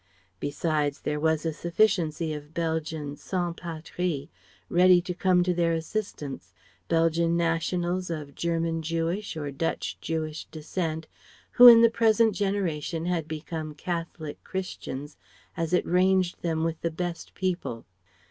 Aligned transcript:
Besides 0.39 1.01
there 1.01 1.19
was 1.19 1.45
a 1.45 1.53
sufficiency 1.53 2.33
of 2.33 2.55
Belgian 2.55 3.15
"Sans 3.17 3.55
Patries" 3.55 4.29
ready 4.67 4.99
to 4.99 5.13
come 5.13 5.43
to 5.43 5.53
their 5.53 5.73
assistance: 5.73 6.53
Belgian 6.87 7.37
nationals 7.37 8.09
of 8.09 8.33
German 8.33 8.81
Jewish 8.81 9.37
or 9.37 9.51
Dutch 9.51 9.99
Jewish 10.01 10.45
descent, 10.45 11.05
who 11.51 11.67
in 11.67 11.83
the 11.83 11.91
present 11.91 12.33
generation 12.35 13.05
had 13.05 13.27
become 13.27 13.75
Catholic 13.75 14.43
Christians 14.43 15.17
as 15.55 15.71
it 15.71 15.85
ranged 15.85 16.41
them 16.41 16.63
with 16.63 16.81
the 16.81 16.89
best 16.89 17.35
people. 17.35 17.85